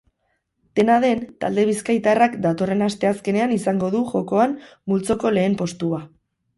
Dena 0.79 0.95
den, 1.03 1.21
talde 1.45 1.65
bizkaitarrak 1.69 2.39
datorren 2.47 2.83
asteazkenean 2.89 3.55
izango 3.61 3.93
du 3.99 4.05
jokoan 4.17 4.61
multzoko 4.91 5.37
lehen 5.41 5.63
postua. 5.65 6.07